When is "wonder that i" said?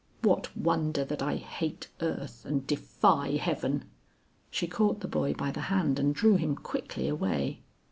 0.57-1.35